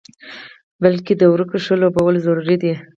بلکې 0.83 1.13
د 1.17 1.21
ورقو 1.31 1.57
ښه 1.65 1.75
لوبول 1.81 2.15
ضروري 2.25 2.55
دي. 2.61 2.73